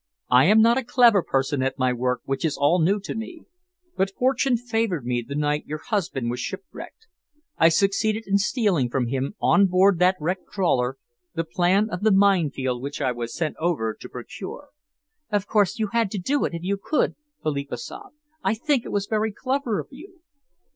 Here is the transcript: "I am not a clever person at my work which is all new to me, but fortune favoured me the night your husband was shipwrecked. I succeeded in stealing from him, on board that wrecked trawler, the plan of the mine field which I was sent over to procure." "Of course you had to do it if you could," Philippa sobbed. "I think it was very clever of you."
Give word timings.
"I 0.31 0.45
am 0.45 0.63
not 0.63 0.79
a 0.79 0.83
clever 0.83 1.21
person 1.21 1.61
at 1.61 1.77
my 1.77 1.93
work 1.93 2.21
which 2.25 2.43
is 2.43 2.57
all 2.57 2.81
new 2.81 2.99
to 3.01 3.13
me, 3.13 3.43
but 3.95 4.09
fortune 4.17 4.57
favoured 4.57 5.05
me 5.05 5.21
the 5.21 5.35
night 5.35 5.67
your 5.67 5.77
husband 5.77 6.31
was 6.31 6.39
shipwrecked. 6.39 7.05
I 7.59 7.69
succeeded 7.69 8.23
in 8.25 8.39
stealing 8.39 8.89
from 8.89 9.09
him, 9.09 9.35
on 9.39 9.67
board 9.67 9.99
that 9.99 10.15
wrecked 10.19 10.49
trawler, 10.51 10.97
the 11.35 11.43
plan 11.43 11.87
of 11.91 12.01
the 12.01 12.09
mine 12.11 12.49
field 12.49 12.81
which 12.81 12.99
I 12.99 13.11
was 13.11 13.37
sent 13.37 13.55
over 13.59 13.93
to 13.93 14.09
procure." 14.09 14.69
"Of 15.29 15.45
course 15.45 15.77
you 15.77 15.89
had 15.93 16.09
to 16.13 16.17
do 16.17 16.45
it 16.45 16.55
if 16.55 16.63
you 16.63 16.79
could," 16.83 17.13
Philippa 17.43 17.77
sobbed. 17.77 18.15
"I 18.43 18.55
think 18.55 18.83
it 18.85 18.91
was 18.91 19.05
very 19.05 19.31
clever 19.31 19.79
of 19.79 19.89
you." 19.91 20.21